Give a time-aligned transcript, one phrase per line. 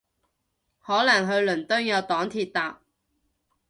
[0.83, 2.81] 可能去倫敦有黨鐵搭